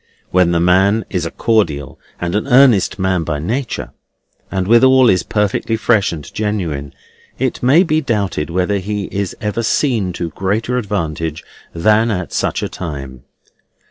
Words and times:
When 0.31 0.49
the 0.51 0.59
man 0.59 1.05
is 1.11 1.27
a 1.27 1.29
cordial 1.29 1.99
and 2.19 2.33
an 2.33 2.47
earnest 2.47 2.97
man 2.97 3.23
by 3.23 3.37
nature, 3.37 3.91
and 4.49 4.67
withal 4.67 5.11
is 5.11 5.21
perfectly 5.21 5.77
fresh 5.77 6.11
and 6.11 6.23
genuine, 6.33 6.95
it 7.37 7.61
may 7.61 7.83
be 7.83 8.01
doubted 8.01 8.49
whether 8.49 8.79
he 8.79 9.03
is 9.11 9.35
ever 9.41 9.61
seen 9.61 10.11
to 10.13 10.29
greater 10.31 10.79
advantage 10.79 11.43
than 11.71 12.09
at 12.09 12.33
such 12.33 12.63
a 12.63 12.67
time. 12.67 13.25